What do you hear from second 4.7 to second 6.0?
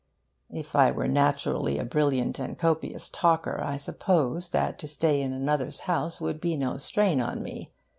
to stay in another's